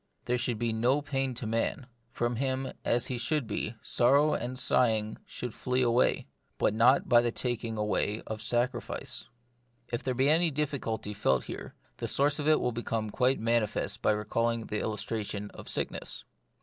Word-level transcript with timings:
There 0.25 0.39
should 0.39 0.57
be 0.57 0.73
no 0.73 1.03
pain 1.03 1.35
to 1.35 1.45
man: 1.45 1.85
from 2.09 2.37
him, 2.37 2.71
as 2.83 3.05
he 3.05 3.19
should 3.19 3.45
be, 3.45 3.75
sorrow 3.83 4.33
and 4.33 4.57
sighing 4.57 5.17
should 5.27 5.53
flee 5.53 5.83
away— 5.83 6.25
but 6.57 6.73
not 6.73 7.07
by 7.07 7.21
the 7.21 7.31
taking 7.31 7.77
away 7.77 8.23
of 8.25 8.41
sacrifice. 8.41 9.27
If 9.89 10.01
there 10.01 10.15
be 10.15 10.27
any 10.27 10.49
difficulty 10.49 11.13
felt 11.13 11.43
here, 11.43 11.75
the 11.97 12.07
source 12.07 12.39
of 12.39 12.47
it 12.47 12.59
will 12.59 12.71
become 12.71 13.11
quite 13.11 13.39
manifest 13.39 14.01
by 14.01 14.13
recalling 14.13 14.65
the 14.65 14.79
illustration 14.79 15.51
of 15.51 15.69
sickness. 15.69 16.25